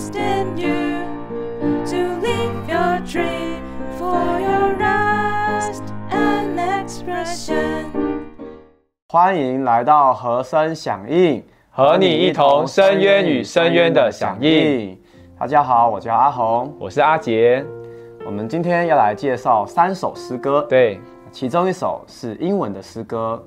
[0.00, 1.04] trust in you
[1.84, 3.62] to leave your dream
[3.98, 7.84] for your rest and expression.
[9.08, 14.98] 欢迎来到和声响应，和你一同深渊与深渊的响应。
[15.38, 17.64] 大家好，我叫阿红，我是阿杰。
[18.24, 20.98] 我们今天要来介绍三首诗歌，对，
[21.30, 23.42] 其中一首是英文的诗歌。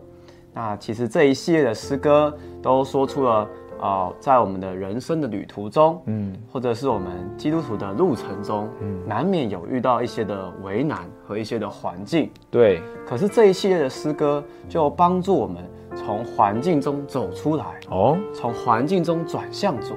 [0.55, 3.47] 那其实这一系列的诗歌都说出了，
[3.83, 12.81] 呃，在我们的人生的旅途中，嗯，或者是我们基督徒的路程中，嗯，难免有遇到一些的为难和一些的环境，对。
[13.05, 15.61] 可是这一系列的诗歌就帮助我们
[15.95, 19.95] 从环境中走出来，哦，从环境中转向主。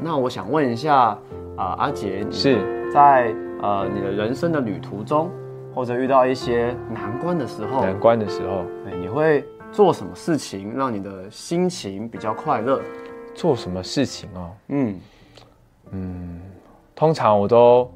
[0.00, 1.18] 那我想问一下，
[1.56, 2.78] 啊，阿杰，是。
[2.92, 5.28] 在呃你的人生的旅途中，
[5.74, 12.80] 或者遇到一些难关的时候，难关的时候，对，你会做什么事情让你的心情比较快乐？
[13.34, 14.50] 做什么事情哦？
[14.68, 14.98] 嗯。
[15.92, 16.40] 嗯，
[16.94, 17.90] 通常我都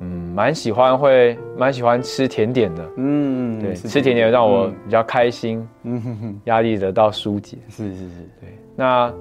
[0.00, 6.02] 嗯蛮喜欢会蛮喜欢吃甜点的，嗯，对，吃甜点让我比较开心，嗯。
[6.02, 9.12] 哼哼，压力得到疏解，是是是，对，那。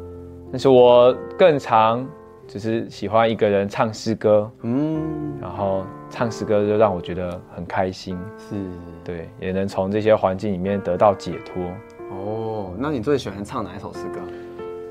[0.52, 2.08] 但是我更常
[2.48, 5.02] 只是喜欢一个人唱诗歌，嗯，
[5.42, 8.56] 然后唱诗歌就让我觉得很开心，是，
[9.04, 11.64] 对，也能从这些环境里面得到解脱。
[12.12, 14.20] 哦，那你最喜欢唱哪一首诗歌？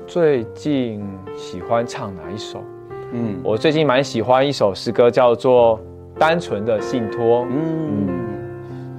[0.05, 1.03] 最近
[1.35, 2.63] 喜欢唱哪一首？
[3.11, 5.79] 嗯，我最近蛮喜欢一首诗歌，叫做
[6.19, 7.45] 《单纯的信托》。
[7.49, 8.07] 嗯，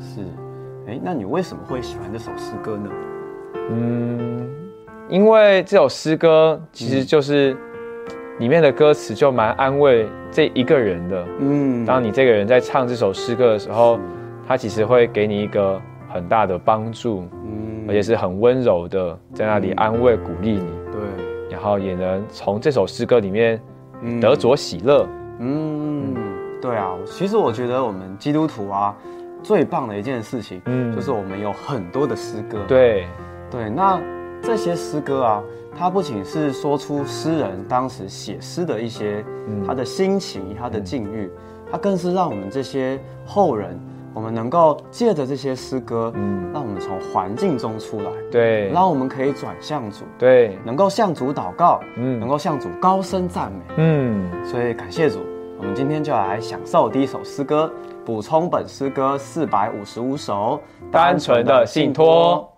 [0.00, 0.20] 是，
[0.88, 2.90] 哎，那你为什么会喜欢这首诗歌呢？
[3.70, 4.52] 嗯。
[5.08, 7.56] 因为这首诗歌其实就是
[8.38, 11.26] 里面的歌词就蛮安慰这一个人的。
[11.40, 13.98] 嗯，当你这个人在唱这首诗歌的时候，
[14.46, 20.70] 他其实会给你一个很大的帮助，嗯，而且是很温柔的在那里安慰鼓励你。
[20.92, 21.00] 对，
[21.50, 23.60] 然后也能从这首诗歌里面
[24.20, 25.08] 得着喜乐。
[25.38, 26.14] 嗯，
[26.60, 28.94] 对啊，其实我觉得我们基督徒啊，
[29.42, 32.58] 最棒的一件事情，嗯，就是我们有很多的诗歌。
[32.68, 33.06] 对，
[33.50, 33.98] 对，那。
[34.46, 35.42] 这些诗歌啊，
[35.76, 39.24] 它不仅是说出诗人当时写诗的一些
[39.66, 41.28] 他的心情、他的境遇，
[41.68, 43.76] 它更是让我们这些后人，
[44.14, 55.18] 我们能够借着这些诗歌，嗯，让我们从环境中出来，对，让我们可以转向主，对，能够向主祷告，嗯，能够向主高声赞美，嗯，所以感谢主，
[55.58, 57.68] 我们今天就来享受第一首诗歌，
[58.04, 60.60] 补充本诗歌四百五十五首，
[60.92, 62.55] 单纯的信托。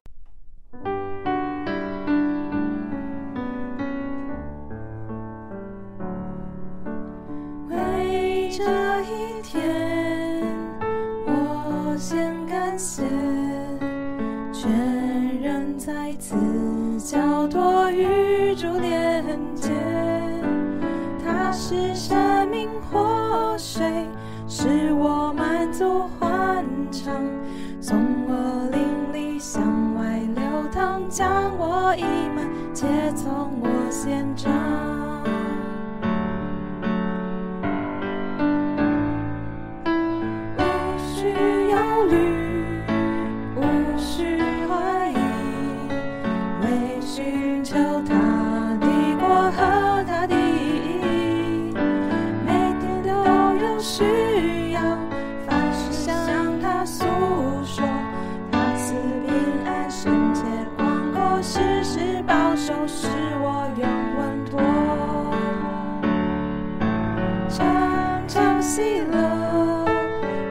[68.88, 69.84] 你了，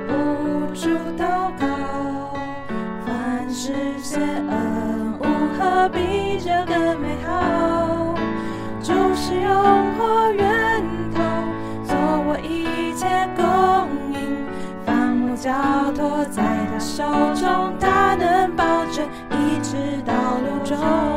[0.08, 0.14] 不
[0.75, 1.66] 住祷告，
[3.06, 5.25] 凡是邪恶，我
[5.58, 8.14] 何必这个美好，
[8.84, 9.50] 主是用
[9.98, 10.84] 我源
[11.14, 11.18] 头，
[11.84, 13.44] 做我一切供
[14.14, 14.16] 应，
[14.86, 15.52] 万物交
[15.94, 19.75] 托在他手中，他能保证一直
[20.06, 21.17] 到路终。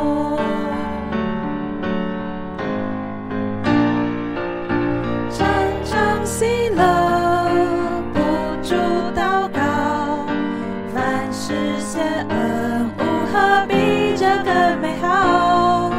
[11.50, 13.00] 实现恩物，
[13.32, 15.90] 何比这个美好？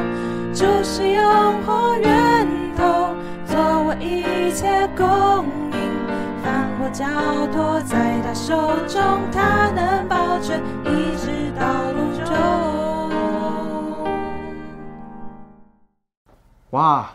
[0.53, 3.13] 就是用火源头，
[3.45, 5.05] 作为一切供
[5.73, 5.77] 应，
[6.41, 7.05] 凡我交
[7.51, 8.55] 托在他手
[8.87, 9.01] 中，
[9.33, 12.31] 他能保全一直到路终。
[16.69, 17.09] 哇！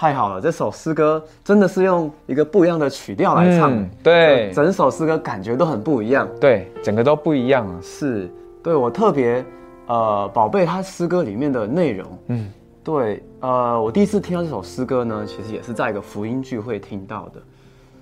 [0.00, 0.40] 太好了！
[0.40, 7.78] 这首诗歌真的是用一个不一样的曲调来唱，对，整首诗歌感觉都很不一样，对，整个都不一样啊。
[7.82, 8.26] 是，
[8.62, 9.44] 对我特别
[9.88, 12.50] 呃宝贝他诗歌里面的内容，嗯，
[12.82, 17.42] 对，呃，我第一次听到这首诗歌呢，其实也是在一个福音聚会听到的。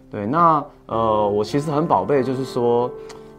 [0.09, 2.89] 对，那呃，我其实很宝贝，就是说，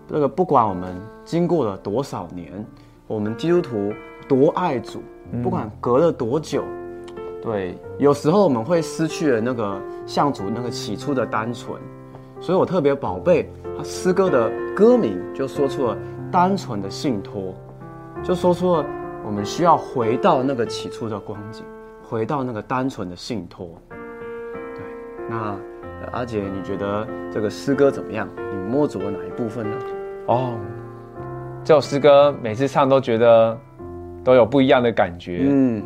[0.06, 2.66] 这个不管我们经过了多少年，
[3.08, 3.94] 我们基督徒
[4.28, 5.02] 多爱主，
[5.42, 6.62] 不管隔了多久，
[7.42, 11.82] 对，有时候我们会失去了那个向主那个起初的单纯，
[12.40, 15.98] 所以我特别宝贝他诗歌的歌名，就说出了
[16.32, 17.54] 单纯的信托，
[18.24, 18.86] 就说出了
[19.26, 21.64] 我们需要回到那个起初的光景，
[22.04, 23.68] 回到那个单纯的信托。
[23.90, 24.84] 对，
[25.30, 25.56] 那。
[26.14, 28.28] 阿姐，你觉得这个诗歌怎么样？
[28.36, 29.78] 你摸着哪一部分呢？
[30.28, 30.58] 哦，
[31.64, 33.56] 这首诗歌每次唱都觉得
[34.24, 35.42] 都有不一样的感觉。
[35.44, 35.84] 嗯，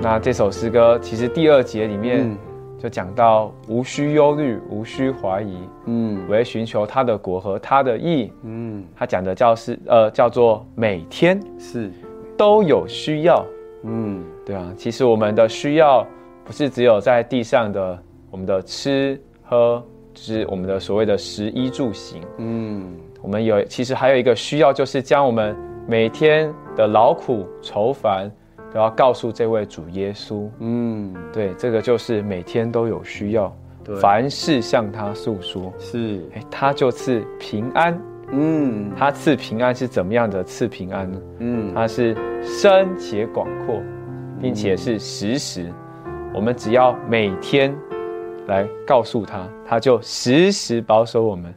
[0.00, 2.36] 那这首诗歌其实第二节里面
[2.78, 5.56] 就讲到无需忧虑，无需怀疑。
[5.86, 8.32] 嗯，唯寻求他的国和他的义。
[8.42, 11.90] 嗯，他讲的叫是呃叫做每天是
[12.36, 13.44] 都有需要。
[13.84, 16.06] 嗯，对啊，其实我们的需要
[16.44, 17.98] 不是只有在地上的
[18.30, 19.20] 我们的吃。
[19.44, 19.84] 喝
[20.14, 25.54] 就是我们的所谓的食衣住行，嗯，我们有其实还有一个需要，就是将我们
[25.86, 28.30] 每天的劳苦愁烦
[28.72, 33.54] 都要告诉这位主耶稣，嗯，对，这个就是每天都有需要，
[34.00, 41.18] 凡事向他诉说，是，哎，他就赐平安，嗯，他赐平安是怎么样的赐平安呢？
[41.40, 43.80] 嗯，他是深且广阔，
[44.40, 45.72] 并且是时时，
[46.34, 47.74] 我们只要每天。
[48.48, 51.54] 来告诉他，他就时时保守我们，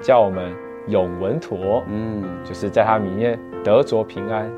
[0.00, 0.50] 叫我们
[0.88, 1.84] 永稳妥。
[1.88, 4.50] 嗯，就是在他里面得着平安，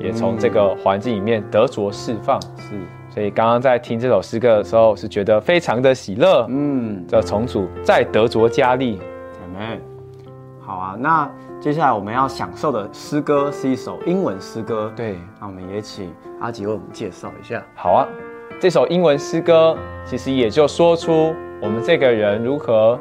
[0.00, 2.40] 也从这个环境里面得着释放。
[2.56, 6.46] 是，所以刚刚在听这首诗歌的时候，是觉得非常的喜乐。
[6.48, 9.00] 嗯，这重组再得着加力。
[9.44, 9.78] Amen。
[10.60, 14.92] 好啊，那接下来我们要享受的诗歌是一首英文诗歌。
[14.96, 17.62] 对，那我们也请阿吉为我们介绍一下。
[17.74, 18.06] 好啊。
[18.58, 19.76] 这首英文诗歌
[20.06, 22.98] 其实也就说出我们这个人如何，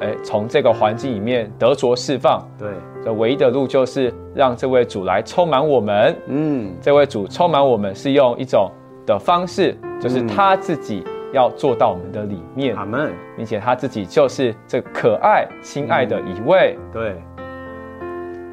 [0.00, 2.46] 哎，从这个环境里面得着释放。
[2.58, 2.68] 对，
[3.04, 6.16] 这唯一的路就是让这位主来充满我们。
[6.26, 8.70] 嗯，这位主充满我们是用一种
[9.06, 12.74] 的方式，就是他自己要做到我们的里面。
[12.76, 13.12] 阿门。
[13.36, 16.78] 并且他自己就是这可爱、亲爱的一位。
[16.92, 17.14] 对。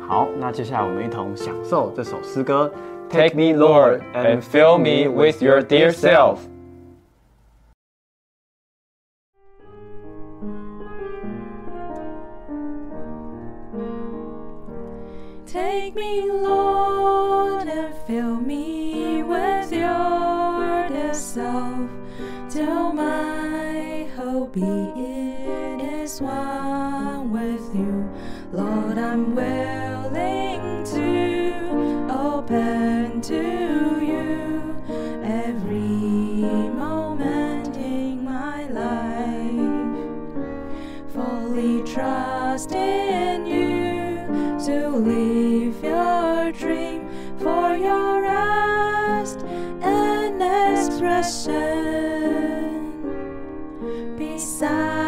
[0.08, 2.72] 好，那接下来我们一同享受这首诗歌。
[3.10, 6.38] Take me, Lord, and fill me with your dear self.
[15.94, 21.90] Take me, Lord, and fill me with your self,
[22.50, 28.10] till my hope be in is one with you.
[28.54, 29.71] Lord, I'm willing
[54.52, 55.01] side.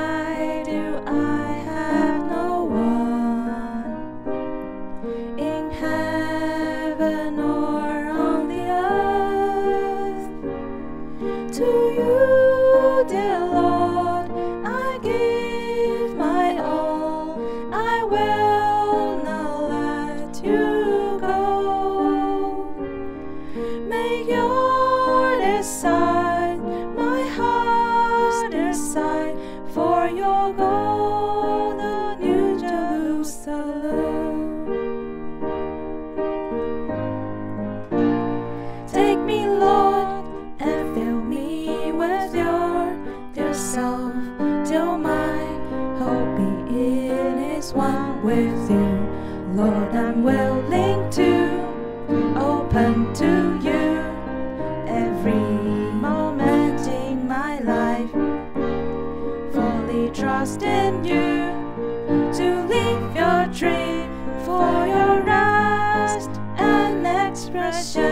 [67.53, 68.02] Pressure.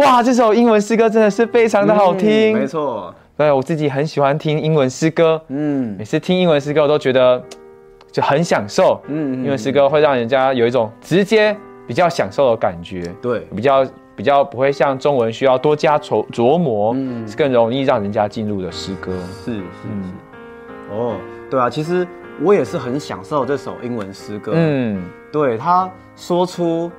[0.00, 2.54] 哇，这首英文诗歌真的是非常的好听。
[2.58, 5.40] 没错，对我自己很喜欢听英文诗歌。
[5.48, 7.42] 嗯，每次听英文诗歌，我都觉得
[8.10, 8.98] 就很享受。
[9.08, 11.54] 嗯，英文诗歌会让人家有一种直接
[11.86, 13.14] 比较享受的感觉。
[13.20, 19.12] 对，比较比较不会像中文需要多加琢琢磨，嗯，是更容易让人家进入的诗歌。
[19.44, 19.64] 是是是。
[20.90, 21.16] 哦，
[21.50, 22.08] 对啊，其实
[22.42, 24.52] 我也是很享受这首英文诗歌。
[24.54, 24.98] 嗯，
[25.30, 26.90] 对他说出。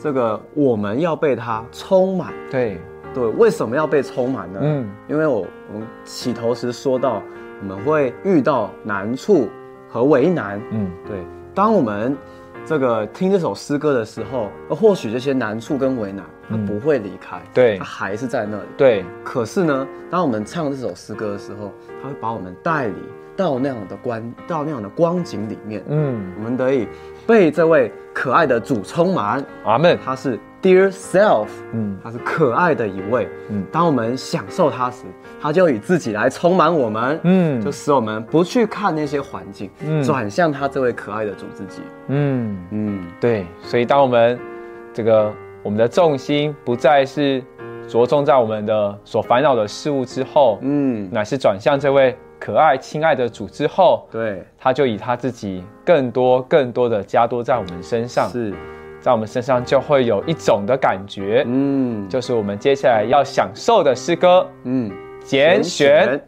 [0.00, 2.78] 这个我们要被它充满，对
[3.12, 4.60] 对，为什么要被充满呢？
[4.62, 7.20] 嗯，因为我我们起头时说到，
[7.60, 9.48] 我们会遇到难处
[9.88, 11.18] 和为难，嗯，对。
[11.52, 12.16] 当我们
[12.64, 19.04] 这个听这首诗歌的时候，或许这些难处跟为难，它不会离开，对，它还是在那里，对。
[19.24, 22.94] 可是呢，当我们唱这首诗歌的时候，它会把我们带离
[23.36, 26.86] 到那样的光，到那样的光景里面，嗯，我们得以。
[27.28, 29.98] 被这位可爱的主充满，阿门。
[30.02, 33.62] 他是 Dear Self，嗯，他是可爱的一位，嗯。
[33.70, 35.04] 当我们享受他时，
[35.38, 43.44] 他就以自己来充满我们，嗯，就使我们不去看那些环境，嗯，转向他这位可爱的主自己，嗯嗯，对。
[43.60, 44.40] 所以当我们
[44.94, 45.30] 这个
[45.62, 47.44] 我们的重心不再是
[47.86, 52.16] 着重在我们的所烦恼的事物之后，嗯，乃是转向这位。
[52.38, 58.54] 可爱亲爱的主之后，对，他就以他自己更多更多的加多在我们身上，是。
[59.00, 64.90] 在我们身上就会有一种的感觉，嗯，就是我们接下来要享受的诗歌，嗯，
[65.24, 66.20] 拣选。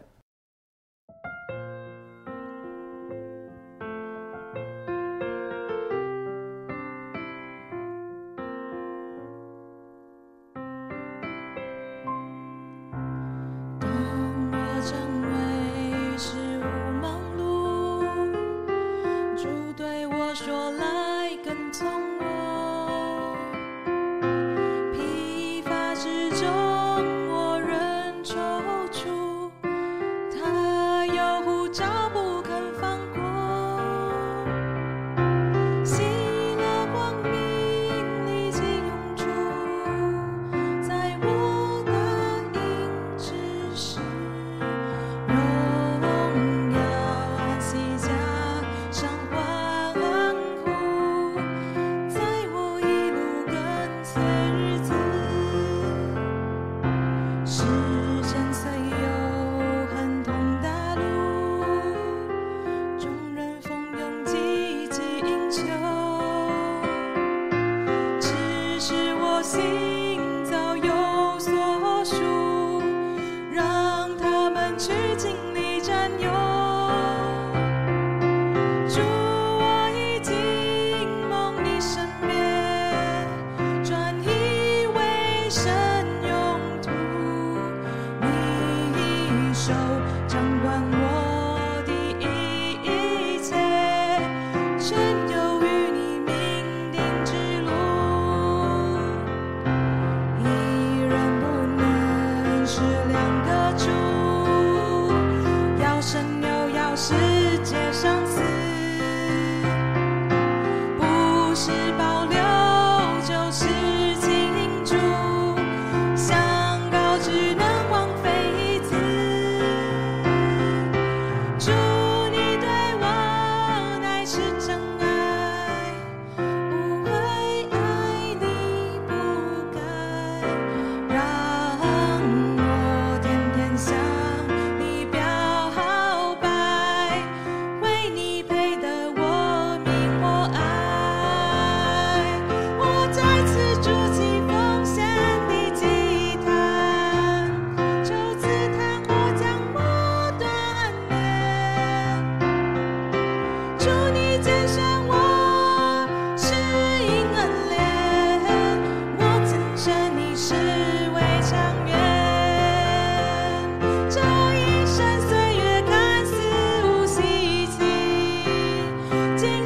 [75.23, 75.50] waiting.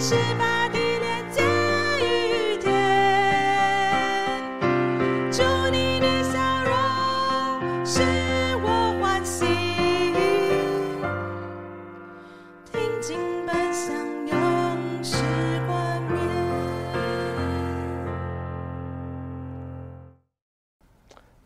[0.07, 0.54] 失败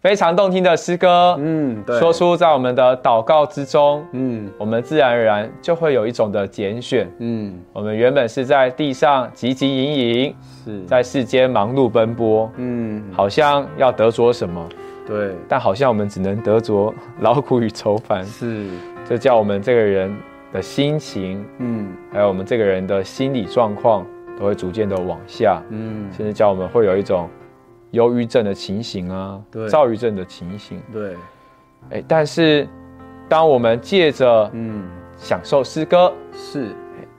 [0.09, 10.35] 非常动听的诗歌，嗯，对，说出在我们的祷告之中，嗯，我们自然而然就会有一种的拣选，嗯，我们原本是在地上汲汲营营，
[10.65, 10.83] 是。
[10.85, 14.67] 在世间忙碌奔波，嗯，好像要得着什么，
[15.05, 18.67] 对，但好像我们只能得着劳苦与愁烦，是，
[19.07, 20.11] 这叫我们这个人
[20.51, 24.03] 的心情，嗯，还有我们这个人的心理状况
[24.39, 27.29] 都会逐渐的往下，嗯，甚至叫我们会有一种
[27.91, 31.15] 忧郁症的情形啊，对，躁郁症的情形，对，
[31.91, 32.67] 哎，但是
[33.27, 34.88] 当我们借着嗯。
[35.22, 36.67] 享受诗歌是，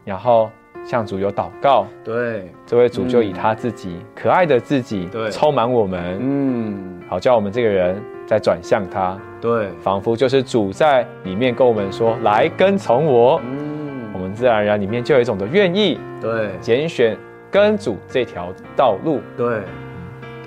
[0.05, 0.51] 然后。
[0.83, 17.15] 向主有祷告，对，这位主就以他自己可爱的自己，对，充满我们，嗯，好叫我们这个人再转向他，对，仿佛就是主在里面跟我们说，来跟从我，嗯，我们自然而然里面就有一种的愿意，对，拣选
[17.51, 19.61] 跟主这条道路，对，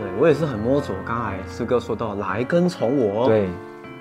[0.03, 0.95] 对我也是很摸索。
[1.05, 3.47] 刚才师哥说到来跟从我，对，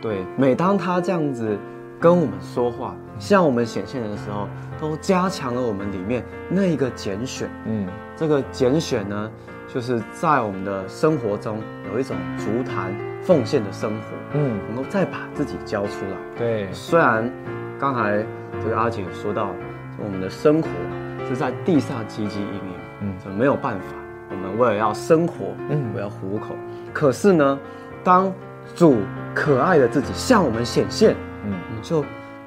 [0.00, 1.56] 对，每当他这样子
[2.00, 4.48] 跟我们说话，向我们显现的时候。
[4.80, 9.30] 都加强了我们里面那一个拣选，嗯，这个拣选呢，
[9.72, 11.60] 就是在我们的生活中
[11.92, 12.92] 有一种足坛
[13.22, 16.16] 奉献的生活，嗯，能够再把自己交出来。
[16.36, 17.30] 对，虽然
[17.78, 18.26] 刚才
[18.60, 19.50] 这个阿姐说到，
[20.02, 20.68] 我们的生活
[21.28, 23.86] 是在地上汲汲营营，嗯，这没有办法，
[24.32, 25.34] 我们为了要生活，
[25.68, 26.54] 嗯，为了糊口，
[26.92, 27.58] 可是呢，
[28.02, 28.32] 当
[28.74, 28.96] 主
[29.34, 32.04] 可爱的自己向我们显现，嗯，我们就。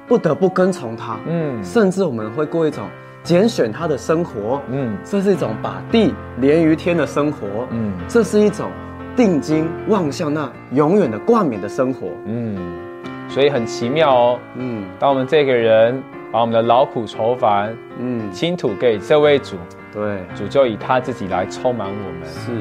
[0.08, 2.84] 不得不跟从他，嗯，甚至我们会过一种
[3.24, 8.70] 拣选他的生活，嗯，这是一种把地连于天的生活，嗯，这是一种
[9.16, 12.56] 定睛望向那永远的冠冕的生活，嗯，
[13.28, 16.00] 所以很奇妙哦，嗯，当我们这个人
[16.30, 19.56] 把我们的劳苦愁烦，嗯，倾吐给这位主，
[19.96, 22.52] 对，主就以他自己来充满我们，是，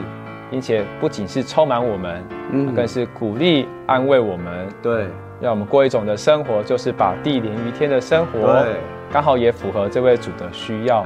[0.50, 5.06] 并且不仅是充满我们，嗯，更是鼓励安慰我们，对。
[5.42, 8.78] 让我们过一种的生活，就是把地连于天的生活，对，
[9.12, 11.06] 刚好也符合这位主的需要。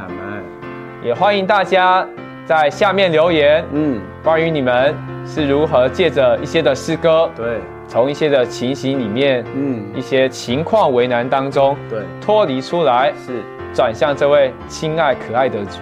[1.04, 2.08] 也欢迎大家
[2.46, 13.42] 在下面留言，嗯，关于你们是如何借着一些的诗歌，对，从一些的情形里面，嗯，一些情况为难当中，对，脱离出来，是。
[13.72, 15.78] 转向这位亲爱可爱的主，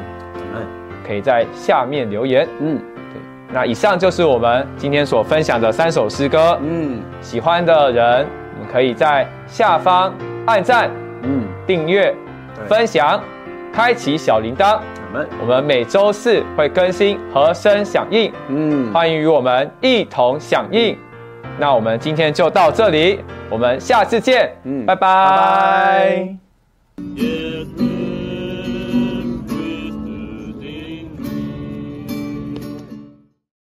[0.56, 0.66] 嗯，
[1.06, 2.78] 可以在下面留言，嗯。
[2.78, 3.22] 对
[3.54, 6.60] 那以上就是我们今天所分享的三首诗歌。
[6.62, 10.14] 嗯，喜欢的人，我们可以在下方
[10.46, 10.92] 按赞、
[11.24, 12.14] 嗯，订阅、
[12.68, 13.22] 分享、
[13.72, 14.80] 开启小铃铛。
[15.14, 18.32] 我们我们每周四会更新和声响应。
[18.50, 20.98] 嗯，欢迎与我们一同响应。
[21.58, 24.52] 那我们今天就到这里，我们下次见。
[24.66, 26.36] 嗯，拜拜。